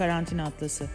Karantina 0.00 0.44
Atlası 0.44 0.86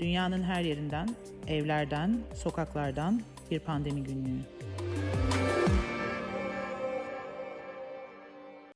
Dünyanın 0.00 0.42
her 0.42 0.62
yerinden, 0.62 1.08
evlerden, 1.48 2.18
sokaklardan 2.34 3.20
bir 3.50 3.58
pandemi 3.58 4.02
günlüğü. 4.02 4.40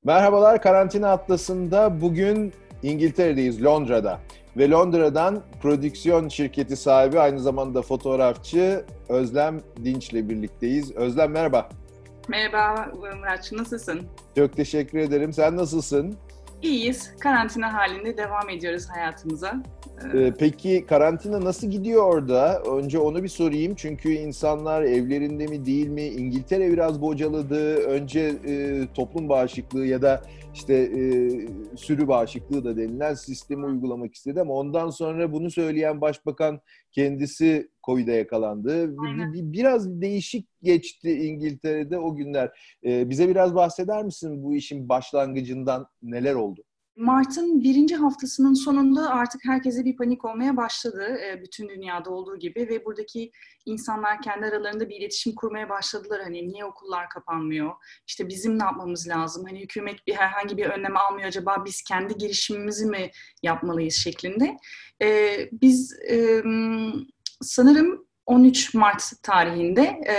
Merhabalar 0.04 0.62
Karantina 0.62 1.10
Atlası'nda 1.10 2.00
bugün 2.00 2.52
İngiltere'deyiz, 2.82 3.64
Londra'da. 3.64 4.18
Ve 4.56 4.70
Londra'dan 4.70 5.42
prodüksiyon 5.62 6.28
şirketi 6.28 6.76
sahibi, 6.76 7.20
aynı 7.20 7.40
zamanda 7.40 7.82
fotoğrafçı 7.82 8.84
Özlem 9.08 9.60
Dinç'le 9.84 10.14
birlikteyiz. 10.28 10.92
Özlem 10.92 11.30
merhaba. 11.30 11.68
Merhaba 12.28 12.92
Muratçı, 13.16 13.56
nasılsın? 13.56 14.00
Çok 14.36 14.56
teşekkür 14.56 14.98
ederim. 14.98 15.32
Sen 15.32 15.56
nasılsın? 15.56 16.16
İyiyiz. 16.62 17.10
Karantina 17.20 17.74
halinde 17.74 18.16
devam 18.16 18.48
ediyoruz 18.50 18.86
hayatımıza. 18.88 19.62
Ee, 20.14 20.32
peki 20.38 20.86
karantina 20.88 21.44
nasıl 21.44 21.66
gidiyor 21.66 22.02
orada? 22.02 22.62
Önce 22.62 22.98
onu 22.98 23.22
bir 23.22 23.28
sorayım. 23.28 23.74
Çünkü 23.74 24.10
insanlar 24.12 24.82
evlerinde 24.82 25.46
mi 25.46 25.66
değil 25.66 25.88
mi? 25.88 26.02
İngiltere 26.02 26.72
biraz 26.72 27.02
bocaladı. 27.02 27.76
Önce 27.76 28.20
e, 28.46 28.82
toplum 28.94 29.28
bağışıklığı 29.28 29.86
ya 29.86 30.02
da 30.02 30.22
işte 30.58 30.74
e, 30.74 31.02
sürü 31.76 32.08
bağışıklığı 32.08 32.64
da 32.64 32.76
denilen 32.76 33.14
sistemi 33.14 33.66
uygulamak 33.66 34.14
istedi 34.14 34.40
ama 34.40 34.54
ondan 34.54 34.90
sonra 34.90 35.32
bunu 35.32 35.50
söyleyen 35.50 36.00
başbakan 36.00 36.60
kendisi 36.92 37.70
Covid'e 37.86 38.12
yakalandı. 38.12 38.92
Bir, 38.92 39.32
bir, 39.32 39.52
biraz 39.52 40.00
değişik 40.00 40.48
geçti 40.62 41.12
İngiltere'de 41.12 41.98
o 41.98 42.16
günler. 42.16 42.76
Ee, 42.84 43.10
bize 43.10 43.28
biraz 43.28 43.54
bahseder 43.54 44.04
misin 44.04 44.42
bu 44.42 44.54
işin 44.54 44.88
başlangıcından 44.88 45.86
neler 46.02 46.34
oldu? 46.34 46.62
Mart'ın 46.98 47.62
birinci 47.62 47.96
haftasının 47.96 48.54
sonunda 48.54 49.10
artık 49.10 49.44
herkese 49.44 49.84
bir 49.84 49.96
panik 49.96 50.24
olmaya 50.24 50.56
başladı. 50.56 51.18
E, 51.24 51.42
bütün 51.42 51.68
dünyada 51.68 52.10
olduğu 52.10 52.38
gibi 52.38 52.68
ve 52.70 52.84
buradaki 52.84 53.30
insanlar 53.66 54.22
kendi 54.22 54.46
aralarında 54.46 54.88
bir 54.88 54.96
iletişim 54.96 55.34
kurmaya 55.34 55.68
başladılar. 55.68 56.22
Hani 56.22 56.48
niye 56.48 56.64
okullar 56.64 57.08
kapanmıyor? 57.08 57.72
İşte 58.06 58.28
bizim 58.28 58.58
ne 58.58 58.62
yapmamız 58.62 59.08
lazım? 59.08 59.44
Hani 59.44 59.60
hükümet 59.60 60.06
bir 60.06 60.14
herhangi 60.14 60.56
bir 60.56 60.66
önlem 60.66 60.96
almıyor. 60.96 61.28
Acaba 61.28 61.64
biz 61.64 61.82
kendi 61.82 62.18
girişimimizi 62.18 62.86
mi 62.86 63.10
yapmalıyız 63.42 63.94
şeklinde. 63.94 64.56
E, 65.02 65.38
biz 65.52 65.92
e, 66.10 66.42
sanırım 67.42 68.07
13 68.28 68.74
Mart 68.74 69.12
tarihinde 69.22 69.82
e, 69.82 70.16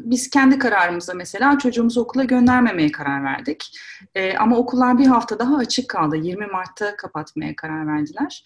biz 0.00 0.30
kendi 0.30 0.58
kararımızla 0.58 1.14
mesela 1.14 1.58
çocuğumuzu 1.58 2.00
okula 2.00 2.24
göndermemeye 2.24 2.92
karar 2.92 3.24
verdik. 3.24 3.78
E, 4.14 4.36
ama 4.36 4.56
okullar 4.56 4.98
bir 4.98 5.06
hafta 5.06 5.38
daha 5.38 5.56
açık 5.56 5.90
kaldı. 5.90 6.16
20 6.16 6.46
Mart'ta 6.46 6.96
kapatmaya 6.96 7.56
karar 7.56 7.86
verdiler. 7.86 8.44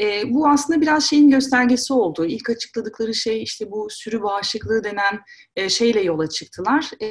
E, 0.00 0.30
bu 0.30 0.48
aslında 0.48 0.80
biraz 0.80 1.04
şeyin 1.04 1.30
göstergesi 1.30 1.92
oldu. 1.92 2.24
İlk 2.24 2.50
açıkladıkları 2.50 3.14
şey 3.14 3.42
işte 3.42 3.70
bu 3.70 3.86
sürü 3.90 4.22
bağışıklığı 4.22 4.84
denen 4.84 5.20
e, 5.56 5.68
şeyle 5.68 6.00
yola 6.00 6.28
çıktılar. 6.28 6.90
E, 7.00 7.08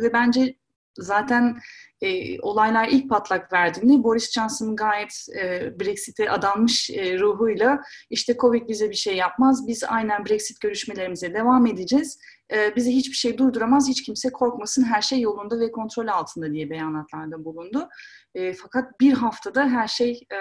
ve 0.00 0.12
bence 0.12 0.54
zaten 0.98 1.58
e, 2.00 2.40
olaylar 2.40 2.88
ilk 2.88 3.10
patlak 3.10 3.52
verdiğinde 3.52 4.04
Boris 4.04 4.32
Johnson 4.32 4.76
gayet 4.76 5.26
e, 5.36 5.72
Brexit'e 5.80 6.30
adanmış 6.30 6.90
e, 6.90 7.18
ruhuyla 7.18 7.80
işte 8.10 8.36
Covid 8.36 8.68
bize 8.68 8.90
bir 8.90 8.94
şey 8.94 9.16
yapmaz, 9.16 9.66
biz 9.66 9.84
aynen 9.84 10.24
Brexit 10.26 10.60
görüşmelerimize 10.60 11.34
devam 11.34 11.66
edeceğiz, 11.66 12.18
e, 12.52 12.76
bizi 12.76 12.92
hiçbir 12.92 13.16
şey 13.16 13.38
durduramaz, 13.38 13.88
hiç 13.88 14.02
kimse 14.02 14.30
korkmasın, 14.30 14.84
her 14.84 15.02
şey 15.02 15.20
yolunda 15.20 15.60
ve 15.60 15.72
kontrol 15.72 16.06
altında 16.06 16.52
diye 16.52 16.70
beyanatlarda 16.70 17.44
bulundu. 17.44 17.88
E, 18.34 18.52
fakat 18.52 19.00
bir 19.00 19.12
haftada 19.12 19.68
her 19.68 19.88
şey 19.88 20.10
e, 20.10 20.38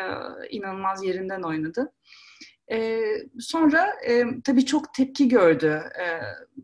inanılmaz 0.50 1.04
yerinden 1.04 1.44
oynadı. 1.44 1.92
E, 2.72 3.02
sonra 3.40 3.88
e, 4.08 4.26
tabii 4.44 4.66
çok 4.66 4.94
tepki 4.94 5.28
gördü 5.28 5.84
e, 6.00 6.08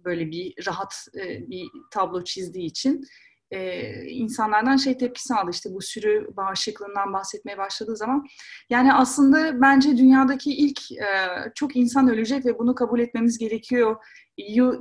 böyle 0.05 0.31
bir 0.31 0.67
rahat 0.67 1.07
e, 1.15 1.49
bir 1.49 1.67
tablo 1.91 2.23
çizdiği 2.23 2.65
için 2.65 3.05
e, 3.51 3.91
insanlardan 4.05 4.77
şey 4.77 4.97
tepkisi 4.97 5.33
aldı 5.33 5.51
işte 5.53 5.69
bu 5.73 5.81
sürü 5.81 6.27
bağışıklığından 6.37 7.13
bahsetmeye 7.13 7.57
başladığı 7.57 7.95
zaman. 7.95 8.25
Yani 8.69 8.93
aslında 8.93 9.61
bence 9.61 9.97
dünyadaki 9.97 10.53
ilk 10.53 10.91
e, 10.91 11.05
çok 11.55 11.75
insan 11.75 12.09
ölecek 12.09 12.45
ve 12.45 12.59
bunu 12.59 12.75
kabul 12.75 12.99
etmemiz 12.99 13.37
gerekiyor 13.37 13.95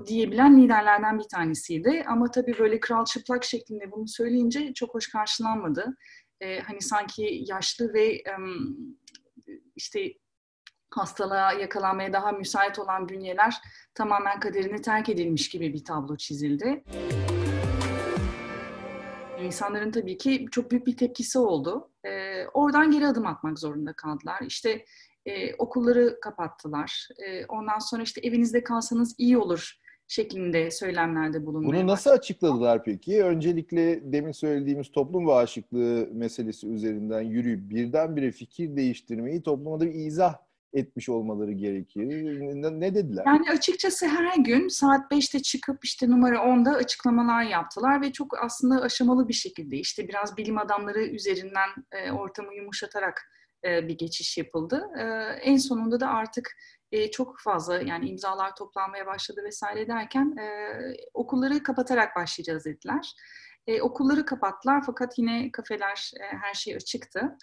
diyebilen 0.07 0.63
liderlerden 0.63 1.19
bir 1.19 1.29
tanesiydi. 1.33 2.05
Ama 2.07 2.31
tabii 2.31 2.59
böyle 2.59 2.81
kral 2.81 3.05
çıplak 3.05 3.45
şeklinde 3.45 3.93
bunu 3.93 4.09
söyleyince 4.09 4.75
çok 4.75 4.95
hoş 4.95 5.09
karşılanmadı. 5.09 5.97
E, 6.41 6.61
hani 6.61 6.81
sanki 6.81 7.45
yaşlı 7.49 7.95
ve 7.95 8.05
e, 8.13 8.33
işte 9.77 10.13
hastalığa 10.91 11.53
yakalanmaya 11.53 12.13
daha 12.13 12.33
müsait 12.33 12.79
olan 12.79 13.09
bünyeler 13.09 13.55
tamamen 13.95 14.41
kaderine 14.41 14.83
terk 14.83 15.09
edilmiş 15.09 15.49
gibi 15.49 15.73
bir 15.73 15.85
tablo 15.85 16.17
çizildi. 16.17 16.85
İnsanların 19.45 19.91
tabii 19.91 20.19
ki 20.19 20.47
çok 20.51 20.71
büyük 20.71 20.87
bir 20.87 20.97
tepkisi 20.97 21.39
oldu. 21.39 21.91
E, 22.05 22.45
oradan 22.55 22.91
geri 22.91 23.07
adım 23.07 23.27
atmak 23.27 23.59
zorunda 23.59 23.93
kaldılar. 23.93 24.43
İşte 24.47 24.85
e, 25.27 25.55
okulları 25.55 26.21
kapattılar. 26.21 27.09
E, 27.27 27.47
ondan 27.47 27.79
sonra 27.79 28.03
işte 28.03 28.21
evinizde 28.21 28.65
kalsanız 28.65 29.15
iyi 29.19 29.39
olur 29.39 29.79
şeklinde 30.09 30.71
söylemlerde 30.71 31.47
bulunmaya 31.47 31.83
Bunu 31.83 31.87
nasıl 31.87 32.11
açıkladılar 32.11 32.85
peki? 32.85 33.25
Öncelikle 33.25 34.13
demin 34.13 34.33
söylediğimiz 34.33 34.93
toplum 34.93 35.27
bağışıklığı 35.27 36.09
meselesi 36.13 36.69
üzerinden 36.69 37.23
yürüyüp 37.23 37.71
birdenbire 37.71 38.33
fikir 38.33 38.77
değiştirmeyi 38.77 39.43
topluma 39.43 39.81
da 39.81 39.87
bir 39.87 39.95
izah 39.95 40.35
etmiş 40.75 41.09
olmaları 41.09 41.53
gerekir. 41.53 42.07
Ne, 42.81 42.95
dediler? 42.95 43.25
Yani 43.27 43.51
açıkçası 43.51 44.07
her 44.07 44.37
gün 44.39 44.69
saat 44.69 45.13
5'te 45.13 45.43
çıkıp 45.43 45.85
işte 45.85 46.11
numara 46.11 46.37
10'da 46.37 46.71
açıklamalar 46.71 47.43
yaptılar 47.43 48.03
ve 48.03 48.13
çok 48.13 48.39
aslında 48.45 48.83
aşamalı 48.83 49.29
bir 49.29 49.35
şekilde 49.35 49.77
işte 49.77 50.09
biraz 50.09 50.37
bilim 50.37 50.59
adamları 50.59 51.03
üzerinden 51.07 51.69
e, 51.93 52.13
ortamı 52.13 52.55
yumuşatarak 52.55 53.23
e, 53.65 53.89
bir 53.89 53.99
geçiş 53.99 54.39
yapıldı. 54.39 54.91
E, 54.99 55.03
en 55.43 55.57
sonunda 55.57 56.01
da 56.01 56.09
artık 56.09 56.57
çok 57.13 57.41
fazla 57.41 57.81
yani 57.81 58.09
imzalar 58.09 58.57
toplanmaya 58.57 59.07
başladı 59.07 59.41
vesaire 59.45 59.89
derken 59.89 60.37
okulları 61.15 61.63
kapatarak 61.63 62.17
başlayacağız 62.17 62.65
dediler. 62.65 63.15
Okulları 63.81 64.25
kapattılar 64.25 64.83
fakat 64.87 65.19
yine 65.19 65.53
kafeler 65.53 66.13
her 66.43 66.55
şey 66.55 66.75
açıktı. 66.75 67.37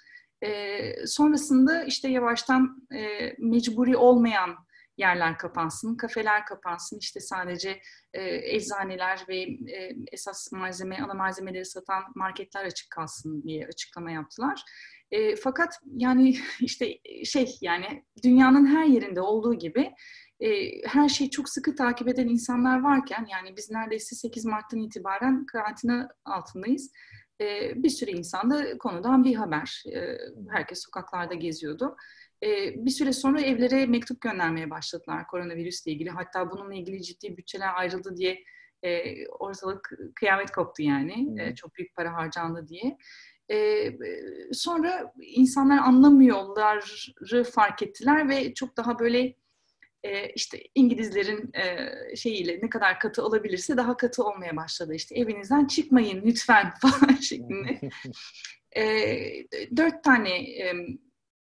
E, 0.44 1.08
sonrasında 1.08 1.84
işte 1.84 2.10
yavaştan 2.10 2.88
e, 2.94 3.34
mecburi 3.40 3.98
olmayan 3.98 4.56
yerler 4.98 5.38
kapansın, 5.38 5.96
kafeler 5.96 6.46
kapansın, 6.46 6.98
işte 7.00 7.20
sadece 7.20 7.82
e, 8.14 8.56
eczaneler 8.56 9.26
ve 9.30 9.38
e, 9.38 9.96
esas 10.12 10.52
malzeme, 10.52 10.98
ana 10.98 11.14
malzemeleri 11.14 11.66
satan 11.66 12.04
marketler 12.16 12.66
açık 12.66 12.90
kalsın 12.90 13.44
diye 13.44 13.68
açıklama 13.68 14.12
yaptılar. 14.12 14.64
E, 15.12 15.36
fakat 15.36 15.74
yani 15.96 16.36
işte 16.62 16.98
şey 17.26 17.58
yani 17.62 18.06
dünyanın 18.24 18.66
her 18.66 18.86
yerinde 18.86 19.22
olduğu 19.22 19.54
gibi 19.54 19.92
e, 20.40 20.50
her 20.88 21.10
şeyi 21.10 21.30
çok 21.30 21.50
sıkı 21.50 21.76
takip 21.76 22.08
eden 22.08 22.28
insanlar 22.28 22.82
varken 22.82 23.28
yani 23.32 23.58
biz 23.58 23.72
neredeyse 23.72 24.16
8 24.16 24.46
Mart'tan 24.46 24.80
itibaren 24.80 25.46
karantina 25.46 26.10
altındayız 26.26 26.92
bir 27.76 27.90
sürü 27.90 28.12
insan 28.12 28.52
da 28.52 28.78
konudan 28.78 29.24
bir 29.24 29.36
haber. 29.36 29.84
herkes 30.50 30.84
sokaklarda 30.84 31.34
geziyordu. 31.34 31.96
bir 32.76 32.92
süre 32.92 33.14
sonra 33.14 33.42
evlere 33.42 33.86
mektup 33.86 34.22
göndermeye 34.22 34.70
başladılar 34.70 35.28
koronavirüsle 35.28 35.92
ilgili. 35.92 36.10
Hatta 36.10 36.52
bununla 36.52 36.74
ilgili 36.74 37.04
ciddi 37.04 37.38
bütçeler 37.38 37.70
ayrıldı 37.76 38.18
diye 38.18 38.44
ortalık 39.40 39.92
kıyamet 40.16 40.52
koptu 40.52 40.84
yani. 40.84 41.16
Hmm. 41.16 41.54
çok 41.54 41.76
büyük 41.76 41.96
para 41.96 42.14
harcandı 42.14 42.68
diye. 42.68 42.98
sonra 44.54 45.14
insanlar 45.22 45.78
anlamıyorları 45.78 47.44
fark 47.44 47.84
ettiler 47.84 48.30
ve 48.30 48.54
çok 48.54 48.78
daha 48.78 49.00
böyle 49.00 49.36
e, 50.04 50.30
işte 50.30 50.64
İngilizlerin 50.76 51.52
e, 51.54 51.90
şeyiyle 52.16 52.60
ne 52.62 52.70
kadar 52.70 53.00
katı 53.00 53.26
olabilirse 53.26 53.78
daha 53.78 53.98
katı 53.98 54.24
olmaya 54.24 54.56
başladı. 54.56 54.94
İşte 54.94 55.16
evinizden 55.16 55.66
çıkmayın 55.66 56.22
lütfen 56.26 56.74
falan 56.82 57.16
şeklinde. 57.16 57.90
e, 58.76 58.84
dört 59.78 60.04
tane 60.04 60.40
e, 60.40 60.74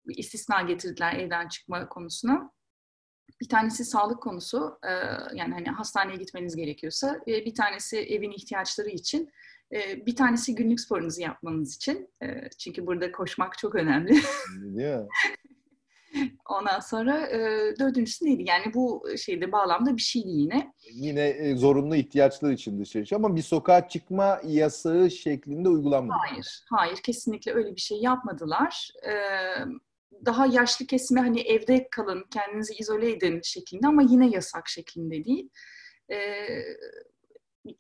istisna 0.07 0.61
getirdiler 0.61 1.13
evden 1.13 1.47
çıkma 1.47 1.89
konusuna. 1.89 2.51
Bir 3.41 3.49
tanesi 3.49 3.85
sağlık 3.85 4.23
konusu, 4.23 4.79
e, 4.83 4.91
yani 5.35 5.53
hani 5.53 5.67
hastaneye 5.67 6.17
gitmeniz 6.17 6.55
gerekiyorsa, 6.55 7.19
e, 7.27 7.45
bir 7.45 7.55
tanesi 7.55 7.97
evin 7.97 8.31
ihtiyaçları 8.31 8.89
için, 8.89 9.31
e, 9.73 10.05
bir 10.05 10.15
tanesi 10.15 10.55
günlük 10.55 10.79
sporunuzu 10.79 11.21
yapmanız 11.21 11.75
için. 11.75 12.09
E, 12.23 12.49
çünkü 12.59 12.87
burada 12.87 13.11
koşmak 13.11 13.57
çok 13.57 13.75
önemli. 13.75 14.13
Mi? 14.13 15.07
Ondan 16.49 16.79
sonra 16.79 17.27
e, 17.27 17.39
dördüncüsü 17.79 18.25
neydi? 18.25 18.43
Yani 18.47 18.73
bu 18.73 19.05
şeyde 19.17 19.51
bağlamda 19.51 19.97
bir 19.97 20.01
şeydi 20.01 20.29
yine. 20.29 20.73
Yine 20.91 21.27
e, 21.27 21.55
zorunlu 21.55 21.95
ihtiyaçlar 21.95 22.51
için 22.51 22.79
dışarı 22.79 23.05
çıkıyor 23.05 23.21
ama 23.21 23.35
bir 23.35 23.41
sokağa 23.41 23.87
çıkma 23.87 24.41
yasağı 24.45 25.11
şeklinde 25.11 25.69
uygulanmadı. 25.69 26.17
Hayır, 26.27 26.63
hayır 26.69 26.97
kesinlikle 26.97 27.53
öyle 27.53 27.75
bir 27.75 27.81
şey 27.81 27.97
yapmadılar. 28.01 28.91
E, 29.05 29.13
daha 30.25 30.45
yaşlı 30.45 30.85
kesime 30.85 31.21
hani 31.21 31.41
evde 31.41 31.87
kalın, 31.91 32.25
kendinizi 32.33 32.73
izole 32.73 33.11
edin 33.11 33.41
şeklinde 33.43 33.87
ama 33.87 34.01
yine 34.01 34.29
yasak 34.29 34.69
şeklinde 34.69 35.23
değil. 35.23 35.49
E, 36.11 36.17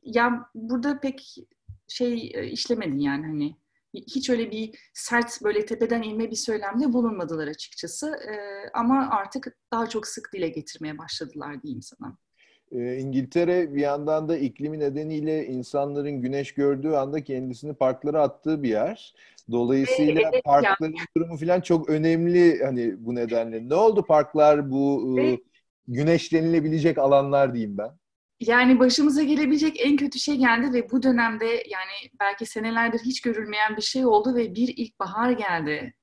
ya 0.03 0.49
burada 0.55 0.99
pek 0.99 1.35
şey 1.87 2.31
e, 2.35 2.47
işlemedi 2.47 3.03
yani 3.03 3.25
hani 3.25 3.55
hiç 3.93 4.29
öyle 4.29 4.51
bir 4.51 4.79
sert 4.93 5.43
böyle 5.43 5.65
tepeden 5.65 6.01
inme 6.01 6.31
bir 6.31 6.35
söylemde 6.35 6.93
bulunmadılar 6.93 7.47
açıkçası. 7.47 8.07
E, 8.07 8.35
ama 8.73 9.09
artık 9.11 9.57
daha 9.71 9.89
çok 9.89 10.07
sık 10.07 10.33
dile 10.33 10.49
getirmeye 10.49 10.97
başladılar 10.97 11.63
diyeyim 11.63 11.81
sana. 11.81 12.17
E, 12.71 12.97
İngiltere 12.97 13.75
bir 13.75 13.81
yandan 13.81 14.29
da 14.29 14.37
iklimi 14.37 14.79
nedeniyle 14.79 15.45
insanların 15.45 16.21
güneş 16.21 16.53
gördüğü 16.53 16.91
anda 16.91 17.23
kendisini 17.23 17.73
parklara 17.73 18.21
attığı 18.21 18.63
bir 18.63 18.69
yer. 18.69 19.15
Dolayısıyla 19.51 20.21
evet, 20.33 20.43
parkların 20.43 20.95
yani. 20.97 21.07
durumu 21.17 21.37
falan 21.37 21.61
çok 21.61 21.89
önemli 21.89 22.63
hani 22.63 23.05
bu 23.05 23.15
nedenle. 23.15 23.69
Ne 23.69 23.75
oldu 23.75 24.05
parklar 24.05 24.71
bu 24.71 25.15
evet. 25.19 25.39
güneşlenilebilecek 25.87 26.97
alanlar 26.97 27.53
diyeyim 27.53 27.77
ben? 27.77 28.00
Yani 28.41 28.79
başımıza 28.79 29.23
gelebilecek 29.23 29.85
en 29.85 29.97
kötü 29.97 30.19
şey 30.19 30.35
geldi 30.35 30.73
ve 30.73 30.91
bu 30.91 31.03
dönemde 31.03 31.45
yani 31.45 32.11
belki 32.19 32.45
senelerdir 32.45 32.99
hiç 32.99 33.21
görülmeyen 33.21 33.77
bir 33.77 33.81
şey 33.81 34.05
oldu 34.05 34.35
ve 34.35 34.55
bir 34.55 34.73
ilkbahar 34.77 35.31
geldi. 35.31 35.93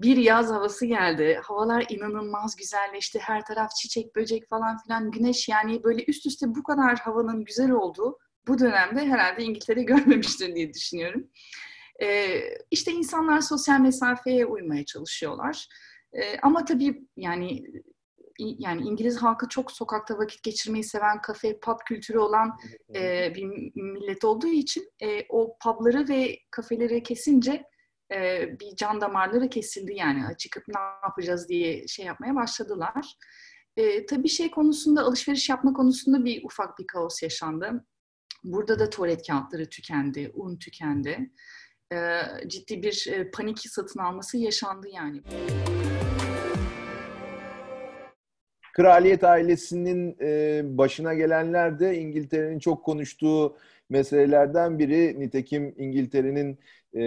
Bir 0.00 0.16
yaz 0.16 0.50
havası 0.50 0.86
geldi. 0.86 1.40
Havalar 1.42 1.86
inanılmaz 1.88 2.56
güzelleşti. 2.56 3.18
Her 3.18 3.44
taraf 3.44 3.70
çiçek, 3.76 4.16
böcek 4.16 4.48
falan 4.48 4.78
filan. 4.78 5.10
Güneş 5.10 5.48
yani 5.48 5.84
böyle 5.84 6.04
üst 6.08 6.26
üste 6.26 6.46
bu 6.48 6.62
kadar 6.62 6.98
havanın 6.98 7.44
güzel 7.44 7.70
olduğu 7.70 8.18
bu 8.48 8.58
dönemde 8.58 9.00
herhalde 9.06 9.42
İngiltere 9.42 9.82
görmemiştir 9.92 10.54
diye 10.54 10.74
düşünüyorum. 10.74 11.30
Ee, 12.02 12.40
işte 12.70 12.92
insanlar 12.92 13.40
sosyal 13.40 13.80
mesafeye 13.80 14.46
uymaya 14.46 14.84
çalışıyorlar. 14.84 15.68
Ee, 16.12 16.38
ama 16.42 16.64
tabii 16.64 17.02
yani 17.16 17.64
yani 18.38 18.82
İngiliz 18.82 19.16
halkı 19.16 19.48
çok 19.48 19.72
sokakta 19.72 20.18
vakit 20.18 20.42
geçirmeyi 20.42 20.84
seven, 20.84 21.20
kafe, 21.22 21.60
pub 21.60 21.78
kültürü 21.86 22.18
olan 22.18 22.58
e, 22.94 23.32
bir 23.34 23.44
millet 23.74 24.24
olduğu 24.24 24.48
için 24.48 24.92
e, 25.00 25.26
o 25.28 25.56
pubları 25.62 26.08
ve 26.08 26.38
kafeleri 26.50 27.02
kesince 27.02 27.64
e, 28.12 28.48
bir 28.60 28.76
can 28.76 29.00
damarları 29.00 29.48
kesildi 29.48 29.94
yani 29.94 30.36
çıkıp 30.36 30.68
ne 30.68 30.80
yapacağız 31.04 31.48
diye 31.48 31.86
şey 31.86 32.06
yapmaya 32.06 32.34
başladılar. 32.34 33.16
E, 33.76 34.06
tabii 34.06 34.28
şey 34.28 34.50
konusunda 34.50 35.02
alışveriş 35.02 35.48
yapma 35.48 35.72
konusunda 35.72 36.24
bir 36.24 36.44
ufak 36.44 36.78
bir 36.78 36.86
kaos 36.86 37.22
yaşandı. 37.22 37.84
Burada 38.44 38.78
da 38.78 38.90
tuvalet 38.90 39.26
kağıtları 39.26 39.68
tükendi, 39.68 40.30
un 40.34 40.58
tükendi. 40.58 41.30
E, 41.92 42.20
ciddi 42.46 42.82
bir 42.82 43.06
e, 43.12 43.30
panik 43.30 43.58
satın 43.58 44.00
alması 44.00 44.38
yaşandı 44.38 44.88
yani. 44.92 45.22
Kraliyet 48.78 49.24
ailesinin 49.24 50.16
e, 50.20 50.62
başına 50.78 51.14
gelenler 51.14 51.78
de 51.80 51.98
İngiltere'nin 51.98 52.58
çok 52.58 52.84
konuştuğu 52.84 53.56
meselelerden 53.88 54.78
biri. 54.78 55.20
Nitekim 55.20 55.74
İngiltere'nin 55.78 56.58
e, 56.94 57.02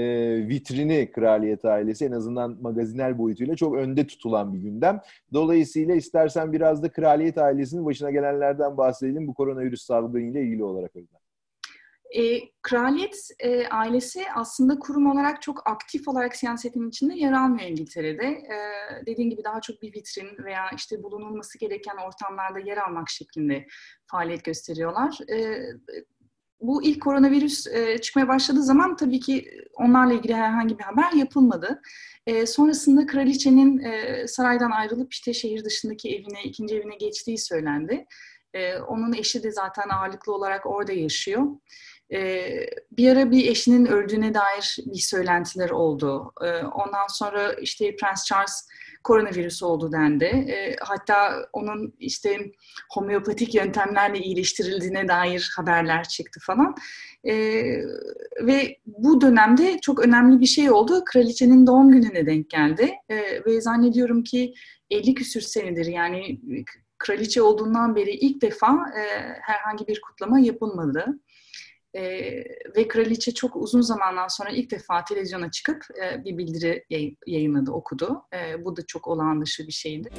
vitrini 0.47 1.11
kraliyet 1.11 1.65
ailesi 1.65 2.05
en 2.05 2.11
azından 2.11 2.57
magazinel 2.61 3.17
boyutuyla 3.17 3.55
çok 3.55 3.75
önde 3.75 4.07
tutulan 4.07 4.53
bir 4.53 4.59
gündem. 4.59 5.01
Dolayısıyla 5.33 5.95
istersen 5.95 6.53
biraz 6.53 6.83
da 6.83 6.91
kraliyet 6.91 7.37
ailesinin 7.37 7.85
başına 7.85 8.11
gelenlerden 8.11 8.77
bahsedelim 8.77 9.27
bu 9.27 9.33
koronavirüs 9.33 9.81
salgını 9.81 10.21
ile 10.21 10.41
ilgili 10.41 10.63
olarak. 10.63 10.95
Öyle. 10.95 11.20
E, 12.17 12.39
kraliyet 12.61 13.15
e, 13.39 13.67
ailesi 13.67 14.23
aslında 14.35 14.79
kurum 14.79 15.11
olarak 15.11 15.41
çok 15.41 15.69
aktif 15.69 16.07
olarak 16.07 16.35
siyasetin 16.35 16.89
içinde 16.89 17.13
yer 17.13 17.31
almıyor 17.31 17.69
İngiltere'de. 17.69 18.25
E, 18.25 18.55
dediğim 19.05 19.29
gibi 19.29 19.43
daha 19.43 19.61
çok 19.61 19.81
bir 19.81 19.93
vitrin 19.93 20.45
veya 20.45 20.69
işte 20.75 21.03
bulunulması 21.03 21.59
gereken 21.59 21.97
ortamlarda 22.07 22.59
yer 22.59 22.77
almak 22.77 23.09
şeklinde 23.09 23.67
faaliyet 24.11 24.43
gösteriyorlar. 24.43 25.17
E, 25.31 25.63
bu 26.61 26.83
ilk 26.83 27.01
koronavirüs 27.01 27.67
e, 27.67 27.97
çıkmaya 27.97 28.27
başladığı 28.27 28.63
zaman 28.63 28.95
tabii 28.95 29.19
ki 29.19 29.51
onlarla 29.73 30.13
ilgili 30.13 30.35
herhangi 30.35 30.79
bir 30.79 30.83
haber 30.83 31.11
yapılmadı. 31.11 31.81
E, 32.27 32.45
sonrasında 32.45 33.05
kraliçenin 33.05 33.79
e, 33.79 34.27
saraydan 34.27 34.71
ayrılıp 34.71 35.13
işte 35.13 35.33
şehir 35.33 35.63
dışındaki 35.63 36.09
evine, 36.09 36.43
ikinci 36.43 36.75
evine 36.75 36.95
geçtiği 36.95 37.37
söylendi. 37.37 38.05
E, 38.53 38.77
onun 38.77 39.13
eşi 39.13 39.43
de 39.43 39.51
zaten 39.51 39.89
ağırlıklı 39.89 40.33
olarak 40.33 40.65
orada 40.65 40.93
yaşıyor. 40.93 41.47
Ee, 42.13 42.69
bir 42.91 43.11
ara 43.11 43.31
bir 43.31 43.47
eşinin 43.47 43.85
öldüğüne 43.85 44.33
dair 44.33 44.77
bir 44.85 44.99
söylentiler 44.99 45.69
oldu. 45.69 46.33
Ee, 46.43 46.65
ondan 46.65 47.07
sonra 47.09 47.53
işte 47.53 47.95
Prens 47.95 48.25
Charles 48.25 48.67
koronavirüs 49.03 49.63
oldu 49.63 49.91
dendi. 49.91 50.25
Ee, 50.25 50.75
hatta 50.81 51.45
onun 51.53 51.93
işte 51.99 52.51
homeopatik 52.93 53.55
yöntemlerle 53.55 54.19
iyileştirildiğine 54.19 55.07
dair 55.07 55.51
haberler 55.55 56.03
çıktı 56.03 56.39
falan. 56.43 56.75
ve 58.41 58.77
bu 58.85 59.21
dönemde 59.21 59.79
çok 59.81 60.05
önemli 60.05 60.39
bir 60.39 60.45
şey 60.45 60.71
oldu. 60.71 61.03
Kraliçenin 61.05 61.67
doğum 61.67 61.91
gününe 61.91 62.25
denk 62.25 62.49
geldi. 62.49 62.91
ve 63.45 63.61
zannediyorum 63.61 64.23
ki 64.23 64.53
50 64.89 65.13
küsür 65.13 65.41
senedir 65.41 65.85
yani 65.85 66.41
kraliçe 66.97 67.41
olduğundan 67.41 67.95
beri 67.95 68.11
ilk 68.11 68.41
defa 68.41 68.77
herhangi 69.41 69.87
bir 69.87 70.01
kutlama 70.01 70.39
yapılmadı. 70.39 71.05
E, 71.95 72.01
ve 72.77 72.87
kraliçe 72.87 73.33
çok 73.33 73.55
uzun 73.55 73.81
zamandan 73.81 74.27
sonra 74.27 74.49
ilk 74.49 74.71
defa 74.71 75.03
televizyona 75.03 75.51
çıkıp 75.51 75.83
e, 76.03 76.23
bir 76.25 76.37
bildiri 76.37 76.85
yayınladı, 77.27 77.71
okudu. 77.71 78.21
E, 78.33 78.65
bu 78.65 78.77
da 78.77 78.85
çok 78.87 79.07
olağan 79.07 79.41
dışı 79.41 79.67
bir 79.67 79.71
şeydi. 79.71 80.09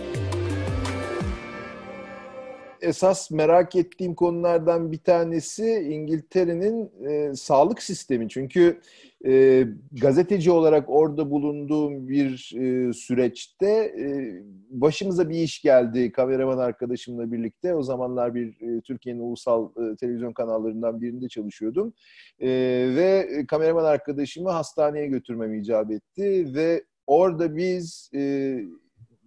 Esas 2.83 3.31
merak 3.31 3.77
ettiğim 3.77 4.15
konulardan 4.15 4.93
bir 4.93 4.99
tanesi 4.99 5.89
İngiltere'nin 5.91 6.91
e, 7.09 7.35
sağlık 7.35 7.83
sistemi. 7.83 8.29
Çünkü 8.29 8.81
e, 9.27 9.65
gazeteci 9.93 10.51
olarak 10.51 10.91
orada 10.91 11.31
bulunduğum 11.31 12.09
bir 12.09 12.53
e, 12.57 12.93
süreçte 12.93 13.67
e, 13.67 14.43
başımıza 14.71 15.29
bir 15.29 15.37
iş 15.37 15.63
geldi 15.63 16.13
kameraman 16.13 16.59
arkadaşımla 16.59 17.33
birlikte. 17.33 17.75
O 17.75 17.83
zamanlar 17.83 18.35
bir 18.35 18.49
e, 18.49 18.81
Türkiye'nin 18.81 19.21
ulusal 19.21 19.69
e, 19.71 19.97
televizyon 19.97 20.33
kanallarından 20.33 21.01
birinde 21.01 21.29
çalışıyordum. 21.29 21.95
E, 22.41 22.49
ve 22.97 23.29
kameraman 23.49 23.85
arkadaşımı 23.85 24.51
hastaneye 24.51 25.07
götürmem 25.07 25.55
icap 25.55 25.91
etti 25.91 26.55
ve 26.55 26.85
orada 27.07 27.57
biz 27.57 28.11
e, 28.15 28.59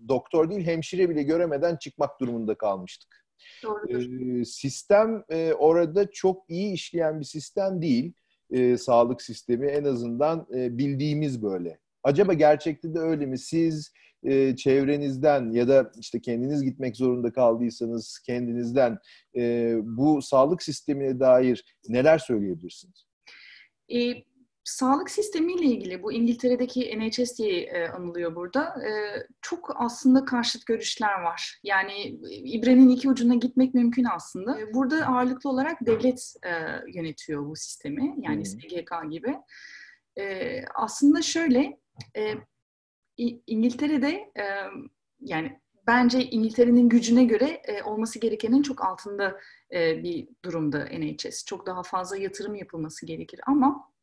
doktor 0.07 0.49
değil 0.49 0.65
hemşire 0.65 1.09
bile 1.09 1.23
göremeden 1.23 1.75
çıkmak 1.75 2.19
durumunda 2.19 2.55
kalmıştık. 2.55 3.24
Doğrudur. 3.63 4.39
E, 4.39 4.45
sistem 4.45 5.23
e, 5.29 5.53
orada 5.53 6.11
çok 6.11 6.49
iyi 6.49 6.73
işleyen 6.73 7.19
bir 7.19 7.25
sistem 7.25 7.81
değil 7.81 8.13
e, 8.51 8.77
sağlık 8.77 9.21
sistemi 9.21 9.67
en 9.67 9.83
azından 9.83 10.47
e, 10.55 10.77
bildiğimiz 10.77 11.43
böyle. 11.43 11.79
Acaba 12.03 12.33
gerçekte 12.33 12.93
de 12.93 12.99
öyle 12.99 13.25
mi? 13.25 13.37
Siz 13.37 13.91
e, 14.23 14.55
çevrenizden 14.55 15.51
ya 15.51 15.67
da 15.67 15.91
işte 15.99 16.21
kendiniz 16.21 16.63
gitmek 16.63 16.97
zorunda 16.97 17.33
kaldıysanız 17.33 18.19
kendinizden 18.25 18.97
e, 19.35 19.75
bu 19.83 20.21
sağlık 20.21 20.63
sistemine 20.63 21.19
dair 21.19 21.77
neler 21.89 22.17
söyleyebilirsiniz? 22.17 23.05
E, 23.93 24.13
sağlık 24.65 25.09
sistemiyle 25.09 25.65
ilgili 25.65 26.03
bu 26.03 26.13
İngiltere'deki 26.13 26.99
NHS 26.99 27.37
diye 27.37 27.61
e, 27.61 27.87
anılıyor 27.87 28.35
burada. 28.35 28.63
E, 28.63 28.91
çok 29.41 29.71
aslında 29.75 30.25
karşıt 30.25 30.65
görüşler 30.65 31.21
var. 31.21 31.59
Yani 31.63 32.19
e, 32.29 32.35
ibrenin 32.35 32.89
iki 32.89 33.09
ucuna 33.09 33.35
gitmek 33.35 33.73
mümkün 33.73 34.05
aslında. 34.15 34.59
E, 34.59 34.73
burada 34.73 35.07
ağırlıklı 35.07 35.49
olarak 35.49 35.85
devlet 35.85 36.33
e, 36.45 36.51
yönetiyor 36.93 37.45
bu 37.45 37.55
sistemi. 37.55 38.15
Yani 38.21 38.37
hmm. 38.37 38.45
SGK 38.45 39.11
gibi. 39.11 39.35
E, 40.17 40.61
aslında 40.75 41.21
şöyle 41.21 41.79
e, 42.17 42.33
İngiltere'de 43.47 44.11
e, 44.37 44.45
yani 45.19 45.59
bence 45.87 46.23
İngiltere'nin 46.23 46.89
gücüne 46.89 47.23
göre 47.23 47.61
e, 47.65 47.83
olması 47.83 48.19
gerekenin 48.19 48.61
çok 48.61 48.85
altında 48.85 49.39
e, 49.73 50.03
bir 50.03 50.27
durumda 50.45 50.85
NHS. 50.85 51.45
Çok 51.45 51.65
daha 51.65 51.83
fazla 51.83 52.17
yatırım 52.17 52.55
yapılması 52.55 53.05
gerekir 53.05 53.39
ama 53.47 53.94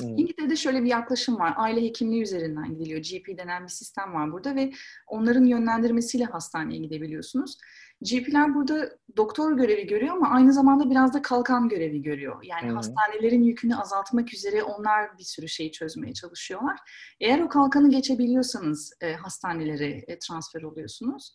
Hmm. 0.00 0.18
İngiltere'de 0.18 0.56
şöyle 0.56 0.82
bir 0.82 0.88
yaklaşım 0.88 1.38
var. 1.38 1.54
Aile 1.56 1.82
hekimliği 1.82 2.22
üzerinden 2.22 2.74
gidiliyor. 2.74 3.00
GP 3.00 3.38
denen 3.38 3.62
bir 3.62 3.68
sistem 3.68 4.14
var 4.14 4.32
burada 4.32 4.54
ve 4.54 4.72
onların 5.06 5.44
yönlendirmesiyle 5.44 6.24
hastaneye 6.24 6.78
gidebiliyorsunuz. 6.78 7.58
GP'ler 8.02 8.54
burada 8.54 8.90
doktor 9.16 9.56
görevi 9.56 9.86
görüyor 9.86 10.16
ama 10.16 10.30
aynı 10.30 10.52
zamanda 10.52 10.90
biraz 10.90 11.14
da 11.14 11.22
kalkan 11.22 11.68
görevi 11.68 12.02
görüyor. 12.02 12.42
Yani 12.42 12.66
Hı-hı. 12.66 12.74
hastanelerin 12.74 13.42
yükünü 13.42 13.76
azaltmak 13.76 14.34
üzere 14.34 14.62
onlar 14.62 15.18
bir 15.18 15.24
sürü 15.24 15.48
şeyi 15.48 15.72
çözmeye 15.72 16.14
çalışıyorlar. 16.14 16.78
Eğer 17.20 17.40
o 17.40 17.48
kalkanı 17.48 17.90
geçebiliyorsanız 17.90 18.92
e, 19.00 19.14
hastanelere 19.14 20.04
e, 20.08 20.18
transfer 20.18 20.62
oluyorsunuz. 20.62 21.34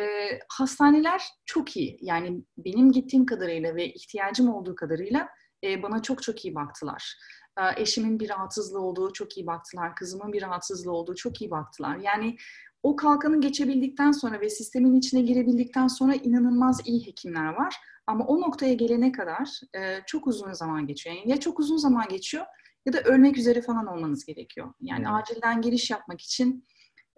E, 0.00 0.04
hastaneler 0.48 1.22
çok 1.44 1.76
iyi. 1.76 1.98
Yani 2.00 2.42
benim 2.58 2.92
gittiğim 2.92 3.26
kadarıyla 3.26 3.76
ve 3.76 3.92
ihtiyacım 3.92 4.48
olduğu 4.48 4.74
kadarıyla 4.74 5.28
e, 5.64 5.82
bana 5.82 6.02
çok 6.02 6.22
çok 6.22 6.44
iyi 6.44 6.54
baktılar. 6.54 7.16
E, 7.58 7.82
eşimin 7.82 8.20
bir 8.20 8.28
rahatsızlığı 8.28 8.80
olduğu 8.80 9.12
çok 9.12 9.36
iyi 9.36 9.46
baktılar. 9.46 9.96
Kızımın 9.96 10.32
bir 10.32 10.42
rahatsızlığı 10.42 10.92
olduğu 10.92 11.14
çok 11.14 11.40
iyi 11.40 11.50
baktılar. 11.50 11.96
Yani 11.96 12.36
o 12.82 12.96
kalkanı 12.96 13.40
geçebildikten 13.40 14.12
sonra 14.12 14.40
ve 14.40 14.50
sistemin 14.50 14.94
içine 14.94 15.22
girebildikten 15.22 15.88
sonra 15.88 16.14
inanılmaz 16.14 16.80
iyi 16.84 17.06
hekimler 17.06 17.52
var. 17.52 17.76
Ama 18.06 18.26
o 18.26 18.40
noktaya 18.40 18.74
gelene 18.74 19.12
kadar 19.12 19.60
e, 19.76 20.00
çok 20.06 20.26
uzun 20.26 20.52
zaman 20.52 20.86
geçiyor. 20.86 21.16
Yani 21.16 21.30
ya 21.30 21.40
çok 21.40 21.60
uzun 21.60 21.76
zaman 21.76 22.08
geçiyor 22.08 22.46
ya 22.86 22.92
da 22.92 23.00
ölmek 23.00 23.38
üzere 23.38 23.62
falan 23.62 23.86
olmanız 23.86 24.24
gerekiyor. 24.24 24.74
Yani 24.80 25.06
hmm. 25.06 25.14
acilden 25.14 25.62
giriş 25.62 25.90
yapmak 25.90 26.20
için 26.20 26.66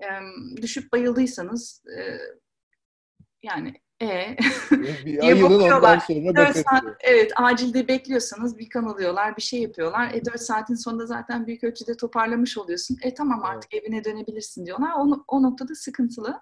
e, 0.02 0.06
düşüp 0.62 0.92
bayıldıysanız 0.92 1.84
e, 1.98 2.18
yani 3.42 3.74
e 4.02 4.36
bir 5.06 5.18
ayılın 5.22 5.42
ondan 5.42 5.58
sonra 5.58 5.82
bakarız. 5.82 6.64
Saat, 6.70 6.84
evet 7.00 7.32
acilde 7.36 7.88
bekliyorsanız 7.88 8.58
bir 8.58 8.68
kan 8.68 8.84
alıyorlar 8.84 9.36
bir 9.36 9.42
şey 9.42 9.62
yapıyorlar. 9.62 10.14
E 10.14 10.24
4 10.24 10.40
saatin 10.40 10.74
sonunda 10.74 11.06
zaten 11.06 11.46
büyük 11.46 11.64
ölçüde 11.64 11.96
toparlamış 11.96 12.58
oluyorsun. 12.58 12.96
E 13.02 13.14
tamam 13.14 13.44
artık 13.44 13.74
evet. 13.74 13.84
evine 13.84 14.04
dönebilirsin 14.04 14.66
diyorlar. 14.66 14.90
O, 14.98 15.24
o 15.28 15.42
noktada 15.42 15.74
sıkıntılı. 15.74 16.40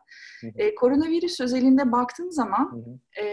E, 0.55 0.75
koronavirüs 0.75 1.41
özelinde 1.41 1.93
baktığın 1.93 2.31
zaman 2.31 2.85
e, 3.21 3.25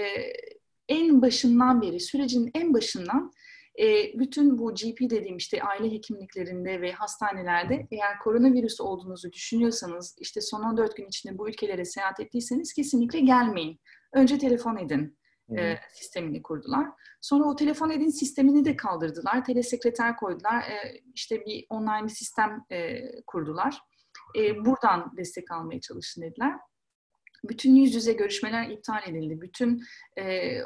en 0.88 1.22
başından 1.22 1.82
beri 1.82 2.00
sürecin 2.00 2.52
en 2.54 2.74
başından 2.74 3.32
e, 3.80 4.20
bütün 4.20 4.58
bu 4.58 4.74
GP 4.74 5.00
dediğim 5.02 5.38
işte 5.38 5.64
aile 5.64 5.92
hekimliklerinde 5.92 6.82
ve 6.82 6.92
hastanelerde 6.92 7.88
eğer 7.92 8.20
koronavirüs 8.20 8.82
olduğunuzu 8.82 9.32
düşünüyorsanız 9.32 10.16
işte 10.20 10.42
son 10.42 10.62
14 10.64 10.98
gün 10.98 11.08
içinde 11.08 11.38
bu 11.38 11.50
ülkelere 11.50 11.86
seyahat 11.86 12.20
ettiyseniz 12.20 12.74
kesinlikle 12.74 13.20
gelmeyin. 13.20 13.80
Önce 14.14 14.38
telefon 14.38 14.78
edin 14.78 15.18
e, 15.58 15.76
sistemini 15.92 16.42
kurdular. 16.42 16.88
Sonra 17.22 17.44
o 17.44 17.56
telefon 17.56 17.90
edin 17.90 18.10
sistemini 18.10 18.66
de 18.66 18.76
kaldırdılar. 18.76 19.46
Telesekreter 19.46 20.16
koydular. 20.16 20.62
E, 20.62 21.02
işte 21.16 21.46
bir 21.46 21.66
online 21.70 22.04
bir 22.04 22.10
sistem 22.10 22.66
e, 22.72 23.02
kurdular. 23.28 23.82
E, 24.38 24.66
buradan 24.66 25.14
destek 25.18 25.52
almaya 25.52 25.82
çalışın 25.82 26.22
dediler. 26.22 26.54
Bütün 27.44 27.76
yüz 27.76 27.96
yüze 27.96 28.14
görüşmeler 28.14 28.70
iptal 28.70 29.02
edildi. 29.08 29.42
Bütün 29.42 29.84
e, 30.18 30.58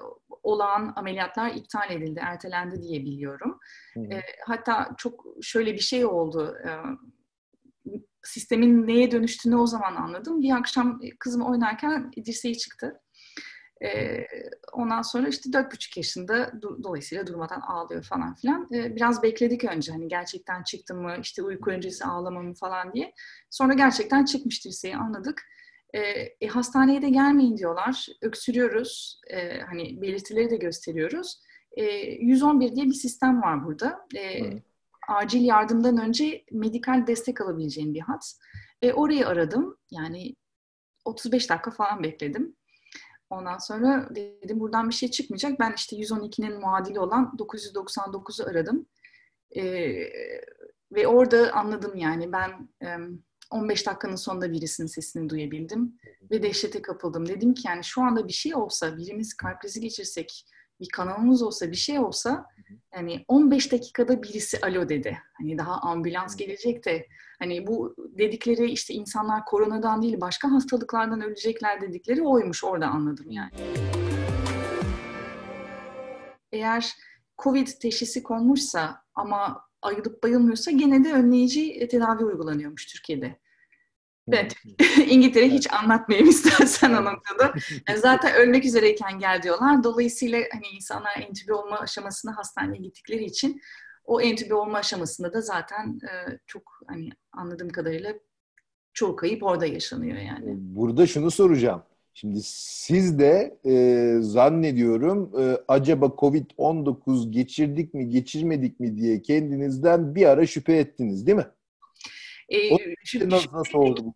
olağan 0.44 0.94
ameliyatlar 0.96 1.56
iptal 1.56 1.92
edildi, 1.92 2.20
ertelendi 2.24 2.82
diye 2.82 3.02
biliyorum. 3.02 3.60
E, 3.98 4.22
hatta 4.46 4.90
çok 4.98 5.26
şöyle 5.42 5.74
bir 5.74 5.80
şey 5.80 6.06
oldu. 6.06 6.58
E, 6.68 6.70
sistemin 8.28 8.88
neye 8.88 9.12
dönüştüğünü 9.12 9.56
o 9.56 9.68
zaman 9.68 9.96
anladım. 9.96 10.42
Bir 10.42 10.52
akşam 10.52 11.02
kızım 11.20 11.42
oynarken 11.42 12.12
dirseği 12.26 12.58
çıktı. 12.58 13.02
E, 13.84 14.26
ondan 14.74 15.02
sonra 15.02 15.28
işte 15.28 15.54
dört 15.54 15.74
buçuk 15.74 15.98
yaşında 15.98 16.62
do, 16.62 16.84
dolayısıyla 16.84 17.28
durmadan 17.28 17.62
ağlıyor 17.62 18.04
falan 18.04 18.36
filan. 18.36 18.68
E, 18.74 18.96
biraz 18.96 19.24
bekledik 19.24 19.64
önce 19.64 19.92
hani 19.92 20.08
gerçekten 20.08 20.64
çıktı 20.64 20.96
mı, 20.96 21.16
işte 21.22 21.44
uyku 21.44 21.72
öncesi 21.72 22.06
ağlama 22.06 22.42
mı 22.42 22.54
falan 22.54 22.94
diye. 22.94 23.14
Sonra 23.50 23.74
gerçekten 23.74 24.26
çıkmış 24.26 24.66
dirseği 24.66 24.96
anladık. 24.96 25.44
E, 25.94 26.00
e, 26.42 26.48
hastaneye 26.48 27.02
de 27.02 27.10
gelmeyin 27.10 27.58
diyorlar. 27.58 28.08
Öksürüyoruz. 28.22 29.22
E, 29.28 29.60
hani 29.60 30.02
belirtileri 30.02 30.50
de 30.50 30.56
gösteriyoruz. 30.56 31.42
E, 31.72 31.84
111 32.12 32.76
diye 32.76 32.86
bir 32.86 32.94
sistem 32.94 33.42
var 33.42 33.66
burada. 33.66 34.08
E, 34.16 34.42
acil 35.08 35.42
yardımdan 35.42 35.98
önce 35.98 36.46
medikal 36.52 37.08
destek 37.08 37.42
alabileceğim 37.42 37.94
bir 37.94 38.02
hat. 38.02 38.34
E, 38.82 38.94
orayı 38.94 39.28
aradım. 39.28 39.78
Yani 39.92 40.36
35 41.06 41.50
dakika 41.50 41.72
falan 41.72 42.04
bekledim. 42.04 42.56
Ondan 43.30 43.58
sonra 43.58 44.10
dedim 44.16 44.60
buradan 44.60 44.90
bir 44.90 44.94
şey 44.94 45.12
çıkmayacak. 45.12 45.60
Ben 45.60 45.74
işte 45.78 45.96
112'nin 45.96 46.60
muadili 46.60 47.00
olan 47.00 47.36
999'u 47.40 48.50
aradım. 48.50 48.86
Ee, 49.56 49.96
ve 50.92 51.08
orada 51.08 51.54
anladım 51.54 51.96
yani 51.96 52.32
ben 52.32 52.70
e, 52.84 52.88
15 53.52 53.88
dakikanın 53.88 54.16
sonunda 54.16 54.52
birisinin 54.52 54.88
sesini 54.88 55.30
duyabildim 55.30 55.98
ve 56.32 56.44
dehşete 56.44 56.82
kapıldım. 56.82 57.28
Dedim 57.28 57.54
ki 57.54 57.68
yani 57.68 57.84
şu 57.84 58.02
anda 58.02 58.28
bir 58.28 58.34
şey 58.34 58.56
olsa, 58.56 58.98
birimiz 58.98 59.34
kalp 59.34 59.62
krizi 59.62 59.82
geçirsek, 59.82 60.46
bir 60.80 60.90
kanalımız 60.90 61.44
olsa, 61.44 61.72
bir 61.72 61.76
şey 61.76 62.00
olsa 62.00 62.46
yani 62.96 63.26
15 63.28 63.72
dakikada 63.72 64.24
birisi 64.24 64.60
alo 64.62 64.90
dedi. 64.90 65.18
Hani 65.34 65.58
daha 65.58 65.82
ambulans 65.82 66.36
gelecek 66.36 66.86
de 66.86 67.08
hani 67.40 67.68
bu 67.68 67.96
dedikleri 67.98 68.72
işte 68.72 68.94
insanlar 68.94 69.46
koronadan 69.46 70.02
değil 70.02 70.22
başka 70.22 70.52
hastalıklardan 70.52 71.22
ölecekler 71.22 71.82
dedikleri 71.82 72.22
oymuş 72.22 72.64
orada 72.64 72.88
anladım 72.88 73.32
yani. 73.32 73.52
Eğer 76.52 76.94
Covid 77.44 77.68
teşhisi 77.68 78.24
konmuşsa 78.24 79.02
ama 79.16 79.62
ayılıp 79.82 80.24
bayılmıyorsa 80.24 80.72
gene 80.72 81.04
de 81.04 81.14
önleyici 81.14 81.88
tedavi 81.88 82.24
uygulanıyormuş 82.26 82.86
Türkiye'de. 82.86 83.40
Evet. 84.32 84.56
İngiltere 85.10 85.50
hiç 85.50 85.74
anlatmayayım 85.74 86.30
istersen 86.36 86.92
noktada. 87.06 87.54
Yani 87.88 88.00
zaten 88.02 88.36
ölmek 88.36 88.66
üzereyken 88.66 89.20
gel 89.20 89.42
diyorlar. 89.44 89.84
Dolayısıyla 89.84 90.40
hani 90.52 90.68
insanlar 90.68 91.18
entübe 91.30 91.54
olma 91.54 91.80
aşamasına 91.80 92.38
hastaneye 92.38 92.82
gittikleri 92.82 93.24
için 93.24 93.62
o 94.06 94.22
entübe 94.22 94.54
olma 94.54 94.78
aşamasında 94.78 95.34
da 95.34 95.42
zaten 95.42 96.00
e, 96.04 96.40
çok 96.48 96.64
hani 96.88 97.10
anladığım 97.32 97.70
kadarıyla 97.70 98.14
çoğu 98.94 99.16
kayıp 99.16 99.44
orada 99.44 99.66
yaşanıyor 99.66 100.18
yani. 100.18 100.46
Burada 100.58 101.08
şunu 101.08 101.32
soracağım. 101.32 101.84
Şimdi 102.14 102.40
siz 102.44 103.20
de 103.20 103.58
e, 103.66 104.18
zannediyorum 104.22 105.32
e, 105.40 105.58
acaba 105.68 106.06
Covid-19 106.06 107.32
geçirdik 107.32 107.94
mi 107.94 108.10
geçirmedik 108.10 108.80
mi 108.80 108.98
diye 108.98 109.22
kendinizden 109.22 110.16
bir 110.16 110.26
ara 110.26 110.48
şüphe 110.48 110.78
ettiniz 110.78 111.28
değil 111.28 111.38
mi? 111.38 111.46
E, 112.50 112.58
şüphe, 113.04 113.30
nasıl, 113.30 113.54
nasıl 113.54 113.78
oldu 113.78 114.16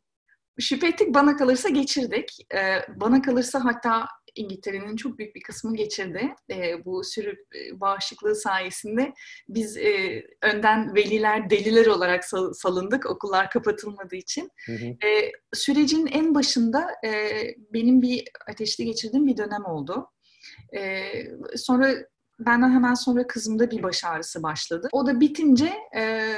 Şüphe 0.59 0.87
ettik, 0.87 1.13
bana 1.13 1.37
kalırsa 1.37 1.69
geçirdik. 1.69 2.53
E, 2.53 2.59
bana 2.95 3.21
kalırsa 3.21 3.65
hatta 3.65 4.07
İngiltere'nin 4.35 4.95
çok 4.95 5.17
büyük 5.17 5.35
bir 5.35 5.41
kısmı 5.41 5.75
geçirdi. 5.75 6.33
E, 6.51 6.85
bu 6.85 7.03
sürü 7.03 7.29
e, 7.31 7.79
bağışıklığı 7.79 8.35
sayesinde 8.35 9.13
biz 9.49 9.77
e, 9.77 10.23
önden 10.41 10.95
veliler, 10.95 11.49
deliler 11.49 11.85
olarak 11.85 12.25
sal- 12.25 12.53
salındık 12.53 13.05
okullar 13.05 13.49
kapatılmadığı 13.49 14.15
için. 14.15 14.49
Hı 14.65 14.71
hı. 14.71 14.85
E, 14.85 15.31
sürecin 15.53 16.07
en 16.07 16.35
başında 16.35 16.87
e, 17.05 17.11
benim 17.73 18.01
bir 18.01 18.23
ateşli 18.49 18.85
geçirdiğim 18.85 19.27
bir 19.27 19.37
dönem 19.37 19.65
oldu. 19.65 20.09
E, 20.75 21.11
sonra 21.55 21.95
benden 22.39 22.71
hemen 22.71 22.93
sonra 22.93 23.27
kızımda 23.27 23.71
bir 23.71 23.83
baş 23.83 24.03
ağrısı 24.03 24.43
başladı. 24.43 24.89
O 24.91 25.07
da 25.07 25.19
bitince 25.19 25.73
e, 25.95 26.33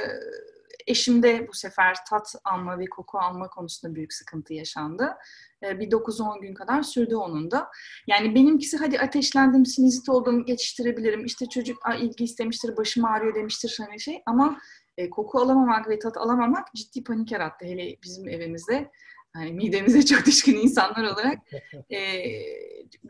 Eşimde 0.86 1.48
bu 1.48 1.52
sefer 1.52 1.96
tat 2.10 2.34
alma 2.44 2.78
ve 2.78 2.84
koku 2.86 3.18
alma 3.18 3.48
konusunda 3.48 3.94
büyük 3.94 4.12
sıkıntı 4.12 4.54
yaşandı. 4.54 5.14
Ee, 5.62 5.80
bir 5.80 5.90
9-10 5.90 6.40
gün 6.40 6.54
kadar 6.54 6.82
sürdü 6.82 7.14
onun 7.14 7.50
da. 7.50 7.68
Yani 8.06 8.34
benimkisi 8.34 8.76
hadi 8.76 9.00
ateşlendim, 9.00 9.66
sinüzit 9.66 10.08
oldum, 10.08 10.44
geçiştirebilirim. 10.44 11.24
İşte 11.24 11.46
çocuk 11.46 11.78
ilgi 12.00 12.24
istemiştir, 12.24 12.76
başım 12.76 13.04
ağrıyor 13.04 13.34
demiştir 13.34 13.78
hani 13.86 14.00
şey. 14.00 14.22
Ama 14.26 14.58
e, 14.96 15.10
koku 15.10 15.38
alamamak 15.38 15.88
ve 15.88 15.98
tat 15.98 16.16
alamamak 16.16 16.74
ciddi 16.74 17.04
panik 17.04 17.32
yarattı 17.32 17.64
hele 17.64 17.96
bizim 18.02 18.28
evimizde 18.28 18.90
yani 19.36 19.52
midemize 19.52 20.02
çok 20.06 20.26
düşkün 20.26 20.56
insanlar 20.56 21.04
olarak 21.04 21.38
e, 21.90 21.98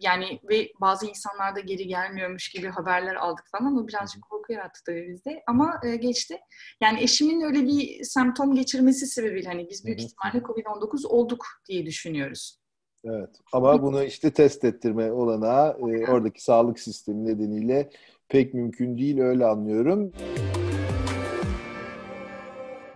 yani 0.00 0.40
ve 0.50 0.68
bazı 0.80 1.06
insanlar 1.06 1.56
da 1.56 1.60
geri 1.60 1.86
gelmiyormuş 1.86 2.48
gibi 2.48 2.68
haberler 2.68 3.14
aldık 3.14 3.44
falan. 3.52 3.76
O 3.76 3.88
birazcık 3.88 4.22
korku 4.22 4.52
yarattı 4.52 4.80
tabii 4.86 5.08
bizde. 5.08 5.42
Ama 5.46 5.80
e, 5.84 5.96
geçti. 5.96 6.38
Yani 6.80 7.02
eşimin 7.02 7.40
öyle 7.40 7.66
bir 7.66 8.04
semptom 8.04 8.54
geçirmesi 8.54 9.06
sebebiyle 9.06 9.48
hani 9.48 9.70
biz 9.70 9.86
büyük 9.86 10.00
ihtimalle 10.00 10.38
COVID-19 10.38 11.06
olduk 11.06 11.46
diye 11.68 11.86
düşünüyoruz. 11.86 12.62
Evet. 13.04 13.30
Ama 13.52 13.82
bunu 13.82 14.04
işte 14.04 14.30
test 14.30 14.64
ettirme 14.64 15.12
olanağı 15.12 15.70
e, 15.70 16.10
oradaki 16.10 16.44
sağlık 16.44 16.80
sistemi 16.80 17.24
nedeniyle 17.24 17.90
pek 18.28 18.54
mümkün 18.54 18.98
değil 18.98 19.20
öyle 19.20 19.46
anlıyorum. 19.46 20.12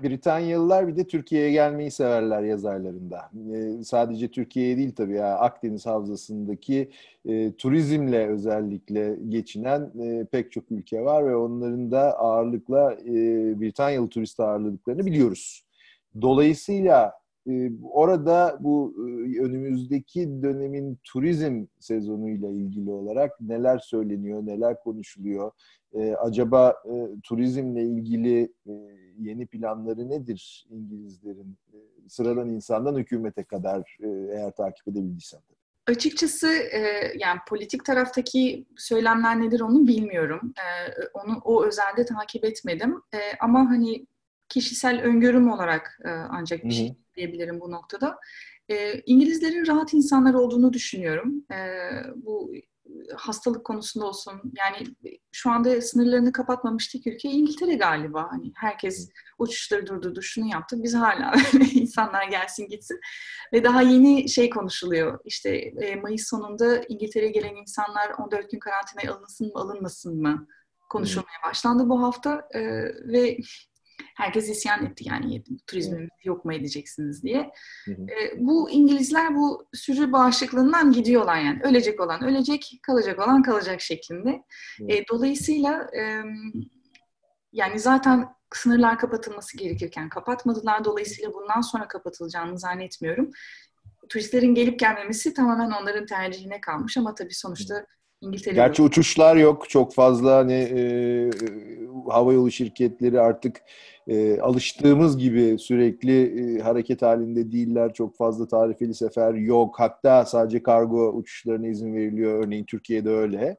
Britanyalılar 0.02 0.88
bir 0.88 0.96
de 0.96 1.06
Türkiye'ye 1.06 1.50
gelmeyi 1.50 1.90
severler 1.90 2.42
yazarlarında. 2.42 3.30
E, 3.54 3.84
sadece 3.84 4.28
Türkiye'ye 4.28 4.76
değil 4.76 4.94
tabii 4.94 5.14
ya 5.14 5.38
Akdeniz 5.38 5.86
Havzası'ndaki 5.86 6.90
e, 7.24 7.52
turizmle 7.52 8.26
özellikle 8.28 9.16
geçinen 9.28 9.92
e, 10.02 10.26
pek 10.32 10.52
çok 10.52 10.72
ülke 10.72 11.04
var 11.04 11.26
ve 11.26 11.36
onların 11.36 11.90
da 11.90 12.18
ağırlıkla 12.18 12.92
e, 12.92 13.14
Britanyalı 13.60 14.08
turist 14.08 14.40
ağırlıklarını 14.40 15.06
biliyoruz. 15.06 15.64
Dolayısıyla 16.22 17.12
e, 17.48 17.70
orada 17.92 18.58
bu 18.60 18.94
e, 18.98 19.40
önümüzdeki 19.40 20.42
dönemin 20.42 20.98
turizm 21.04 21.64
sezonuyla 21.78 22.48
ilgili 22.48 22.90
olarak 22.90 23.40
neler 23.40 23.78
söyleniyor, 23.78 24.46
neler 24.46 24.80
konuşuluyor? 24.80 25.50
E, 25.96 26.14
acaba 26.14 26.82
e, 26.84 27.20
turizmle 27.22 27.82
ilgili 27.82 28.52
e, 28.66 28.72
yeni 29.18 29.46
planları 29.46 30.08
nedir 30.08 30.66
İngilizlerin? 30.70 31.58
E, 31.72 31.76
sıradan 32.08 32.48
insandan 32.48 32.96
hükümete 32.96 33.44
kadar 33.44 33.98
e, 34.00 34.08
eğer 34.08 34.50
takip 34.50 34.88
edebildiysen. 34.88 35.40
Açıkçası 35.86 36.48
e, 36.48 37.12
yani 37.18 37.40
politik 37.48 37.84
taraftaki 37.84 38.66
söylemler 38.76 39.40
nedir 39.40 39.60
onu 39.60 39.86
bilmiyorum. 39.86 40.54
E, 40.56 40.66
onu 41.14 41.40
o 41.44 41.64
özelde 41.66 42.04
takip 42.04 42.44
etmedim. 42.44 43.02
E, 43.14 43.18
ama 43.40 43.60
hani 43.70 44.06
kişisel 44.48 45.02
öngörüm 45.02 45.52
olarak 45.52 46.00
e, 46.04 46.08
ancak 46.08 46.64
bir 46.64 46.70
şey 46.70 46.96
diyebilirim 47.16 47.60
bu 47.60 47.70
noktada. 47.70 48.18
E, 48.68 49.00
İngilizlerin 49.00 49.66
rahat 49.66 49.94
insanlar 49.94 50.34
olduğunu 50.34 50.72
düşünüyorum. 50.72 51.44
E, 51.52 51.58
bu 52.16 52.52
hastalık 53.16 53.64
konusunda 53.64 54.06
olsun. 54.06 54.32
Yani 54.58 54.86
şu 55.32 55.50
anda 55.50 55.80
sınırlarını 55.80 56.32
kapatmamış 56.32 56.88
tek 56.88 57.06
ülke 57.06 57.28
İngiltere 57.28 57.74
galiba. 57.74 58.28
Hani 58.30 58.52
herkes 58.54 59.10
uçuşları 59.38 59.86
durdurdu, 59.86 60.22
şunu 60.22 60.46
yaptı. 60.52 60.76
Biz 60.82 60.94
hala 60.94 61.34
insanlar 61.74 62.28
gelsin 62.28 62.68
gitsin. 62.68 63.00
Ve 63.52 63.64
daha 63.64 63.82
yeni 63.82 64.28
şey 64.28 64.50
konuşuluyor. 64.50 65.20
İşte 65.24 65.56
e, 65.56 65.96
Mayıs 65.96 66.28
sonunda 66.28 66.82
İngiltere'ye 66.88 67.32
gelen 67.32 67.54
insanlar 67.54 68.10
14 68.18 68.50
gün 68.50 68.58
karantinaya 68.58 69.14
alınsın 69.14 69.46
mı 69.46 69.52
alınmasın 69.54 70.22
mı 70.22 70.46
konuşulmaya 70.88 71.42
başlandı 71.48 71.88
bu 71.88 72.02
hafta. 72.02 72.48
E, 72.54 72.60
ve 73.12 73.38
herkes 74.16 74.48
isyan 74.48 74.86
etti 74.86 75.04
yani 75.08 75.42
turizmimizi 75.66 76.10
yok 76.24 76.44
mu 76.44 76.54
edeceksiniz 76.54 77.22
diye. 77.22 77.50
Hı 77.84 77.90
hı. 77.90 78.02
E, 78.02 78.38
bu 78.38 78.70
İngilizler 78.70 79.34
bu 79.34 79.66
sürü 79.74 80.12
bağışıklığından 80.12 80.92
gidiyorlar 80.92 81.36
yani. 81.36 81.60
Ölecek 81.62 82.00
olan 82.00 82.24
ölecek, 82.24 82.78
kalacak 82.82 83.18
olan 83.18 83.42
kalacak 83.42 83.80
şeklinde. 83.80 84.42
E, 84.88 85.08
dolayısıyla 85.08 85.90
e, 85.98 86.22
yani 87.52 87.78
zaten 87.78 88.28
sınırlar 88.54 88.98
kapatılması 88.98 89.56
gerekirken 89.56 90.08
kapatmadılar. 90.08 90.84
Dolayısıyla 90.84 91.34
bundan 91.34 91.60
sonra 91.60 91.88
kapatılacağını 91.88 92.58
zannetmiyorum. 92.58 93.30
Turistlerin 94.08 94.54
gelip 94.54 94.78
gelmemesi 94.78 95.34
tamamen 95.34 95.70
onların 95.70 96.06
tercihine 96.06 96.60
kalmış 96.60 96.96
ama 96.96 97.14
tabii 97.14 97.34
sonuçta 97.34 97.86
İngiltere. 98.20 98.54
Gerçi 98.54 98.82
uçuşlar 98.82 99.36
yok 99.36 99.70
çok 99.70 99.94
fazla 99.94 100.36
hani 100.36 100.52
e, 100.52 101.30
havayolu 102.10 102.50
şirketleri 102.50 103.20
artık 103.20 103.62
e, 104.08 104.40
alıştığımız 104.40 105.18
gibi 105.18 105.58
sürekli 105.58 106.22
e, 106.56 106.62
hareket 106.62 107.02
halinde 107.02 107.52
değiller. 107.52 107.92
Çok 107.92 108.16
fazla 108.16 108.48
tarifeli 108.48 108.94
sefer 108.94 109.34
yok. 109.34 109.74
Hatta 109.78 110.24
sadece 110.24 110.62
kargo 110.62 111.12
uçuşlarına 111.12 111.68
izin 111.68 111.94
veriliyor. 111.94 112.44
Örneğin 112.44 112.64
Türkiye'de 112.64 113.10
öyle. 113.10 113.56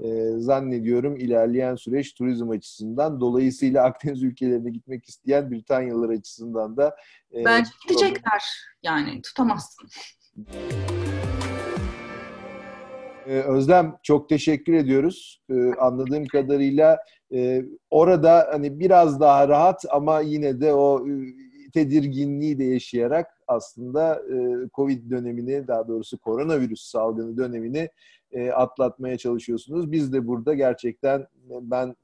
E, 0.00 0.30
zannediyorum 0.38 1.16
ilerleyen 1.16 1.76
süreç 1.76 2.14
turizm 2.14 2.50
açısından 2.50 3.20
dolayısıyla 3.20 3.84
Akdeniz 3.84 4.22
ülkelerine 4.22 4.70
gitmek 4.70 5.04
isteyen 5.04 5.50
Britanyalılar 5.50 6.08
açısından 6.08 6.76
da 6.76 6.96
e, 7.34 7.44
Bence 7.44 7.70
gidecekler. 7.88 8.42
Yani 8.82 9.22
tutamazsın. 9.22 9.88
Ee, 13.26 13.40
Özlem 13.40 13.96
çok 14.02 14.28
teşekkür 14.28 14.72
ediyoruz. 14.72 15.42
Ee, 15.50 15.72
anladığım 15.74 16.26
kadarıyla 16.26 16.98
e, 17.34 17.64
orada 17.90 18.48
hani 18.52 18.80
biraz 18.80 19.20
daha 19.20 19.48
rahat 19.48 19.84
ama 19.90 20.20
yine 20.20 20.60
de 20.60 20.74
o 20.74 21.08
e, 21.08 21.12
tedirginliği 21.74 22.58
de 22.58 22.64
yaşayarak 22.64 23.26
aslında 23.46 24.14
e, 24.14 24.68
Covid 24.74 25.10
dönemini 25.10 25.68
daha 25.68 25.88
doğrusu 25.88 26.18
koronavirüs 26.18 26.82
salgını 26.82 27.36
dönemini 27.36 27.88
atlatmaya 28.54 29.18
çalışıyorsunuz. 29.18 29.92
Biz 29.92 30.12
de 30.12 30.26
burada 30.26 30.54
gerçekten 30.54 31.26
ben 31.60 31.96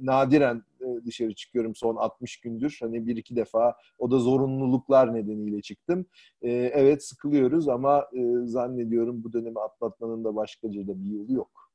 nadiren 0.00 0.62
dışarı 1.06 1.34
çıkıyorum 1.34 1.74
son 1.74 1.96
60 1.96 2.40
gündür. 2.40 2.76
Hani 2.80 3.06
bir 3.06 3.16
iki 3.16 3.36
defa 3.36 3.76
o 3.98 4.10
da 4.10 4.18
zorunluluklar 4.18 5.14
nedeniyle 5.14 5.62
çıktım. 5.62 6.06
E, 6.42 6.50
evet 6.52 7.04
sıkılıyoruz 7.04 7.68
ama 7.68 8.06
e, 8.12 8.46
zannediyorum 8.46 9.24
bu 9.24 9.32
dönemi 9.32 9.60
atlatmanın 9.60 10.24
da 10.24 10.36
başkaca 10.36 10.86
da 10.86 11.04
bir 11.04 11.10
yolu 11.10 11.32
yok. 11.32 11.70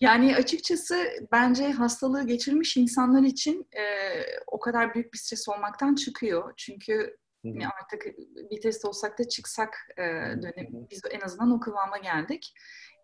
Yani 0.00 0.36
açıkçası 0.36 0.96
bence 1.32 1.70
hastalığı 1.70 2.26
geçirmiş 2.26 2.76
insanlar 2.76 3.22
için 3.22 3.66
e, 3.72 3.84
o 4.46 4.60
kadar 4.60 4.94
büyük 4.94 5.12
bir 5.12 5.18
stres 5.18 5.48
olmaktan 5.48 5.94
çıkıyor. 5.94 6.52
Çünkü 6.56 7.16
yani 7.44 7.68
artık 7.82 8.06
bir 8.50 8.60
test 8.60 8.84
olsak 8.84 9.18
da 9.18 9.28
çıksak 9.28 9.76
e, 9.96 10.02
dönem, 10.42 10.86
biz 10.90 11.00
en 11.10 11.20
azından 11.20 11.50
o 11.50 11.60
kıvama 11.60 11.98
geldik. 11.98 12.54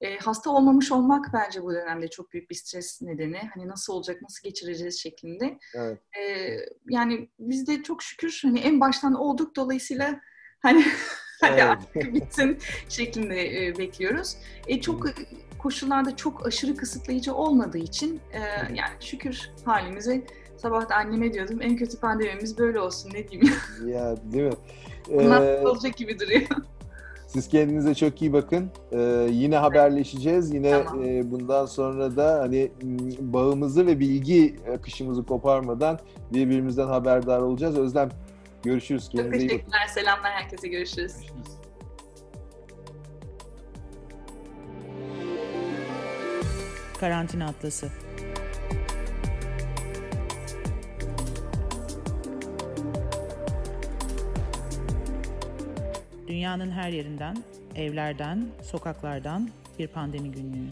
E, 0.00 0.18
hasta 0.18 0.50
olmamış 0.50 0.92
olmak 0.92 1.26
bence 1.32 1.62
bu 1.62 1.74
dönemde 1.74 2.08
çok 2.08 2.32
büyük 2.32 2.50
bir 2.50 2.54
stres 2.54 3.02
nedeni. 3.02 3.40
Hani 3.54 3.68
nasıl 3.68 3.92
olacak, 3.92 4.22
nasıl 4.22 4.42
geçireceğiz 4.48 4.98
şeklinde. 5.00 5.58
Evet. 5.74 5.98
E, 6.18 6.56
yani 6.88 7.28
biz 7.38 7.66
de 7.66 7.82
çok 7.82 8.02
şükür 8.02 8.40
hani 8.42 8.60
en 8.60 8.80
baştan 8.80 9.14
olduk 9.14 9.56
dolayısıyla 9.56 10.20
hani 10.60 10.84
hadi 11.40 11.62
artık 11.62 12.14
bitsin 12.14 12.58
şeklinde 12.88 13.66
e, 13.66 13.78
bekliyoruz. 13.78 14.36
E, 14.66 14.80
çok 14.80 15.06
koşullarda 15.58 16.16
çok 16.16 16.46
aşırı 16.46 16.76
kısıtlayıcı 16.76 17.34
olmadığı 17.34 17.78
için 17.78 18.20
e, 18.32 18.38
yani 18.74 18.92
şükür 19.00 19.50
halimize 19.64 20.22
sabah 20.56 20.88
da 20.88 20.96
anneme 20.96 21.32
diyordum 21.32 21.62
en 21.62 21.76
kötü 21.76 22.00
pandemimiz 22.00 22.58
böyle 22.58 22.80
olsun 22.80 23.10
ne 23.14 23.28
diyeyim. 23.28 23.54
ya 23.86 24.16
değil 24.32 24.44
mi? 24.44 24.56
Bunlar 25.08 25.42
ee, 25.42 25.68
olacak 25.68 25.96
gibi 25.96 26.18
duruyor. 26.18 26.46
Siz 27.32 27.48
kendinize 27.48 27.94
çok 27.94 28.22
iyi 28.22 28.32
bakın. 28.32 28.70
Ee, 28.92 29.28
yine 29.30 29.56
haberleşeceğiz. 29.56 30.54
Yine 30.54 30.84
tamam. 30.84 31.04
e, 31.04 31.30
bundan 31.30 31.66
sonra 31.66 32.16
da 32.16 32.38
hani 32.40 32.70
bağımızı 33.20 33.86
ve 33.86 34.00
bilgi 34.00 34.56
akışımızı 34.78 35.26
koparmadan 35.26 35.98
birbirimizden 36.32 36.86
haberdar 36.86 37.38
olacağız. 37.38 37.78
Özlem 37.78 38.08
görüşürüz. 38.62 39.08
Kendinize 39.08 39.30
çok 39.30 39.48
teşekkürler. 39.48 39.78
iyi 39.78 39.82
bakın. 39.82 39.94
Selamlar 39.94 40.32
herkese. 40.32 40.68
Görüşürüz. 40.68 41.12
görüşürüz. 41.16 41.56
Karantina 47.00 47.46
Atlası 47.46 47.88
Dünyanın 56.40 56.70
her 56.70 56.90
yerinden, 56.90 57.36
evlerden, 57.76 58.46
sokaklardan 58.62 59.50
bir 59.78 59.88
pandemi 59.88 60.32
günlüğü. 60.32 60.68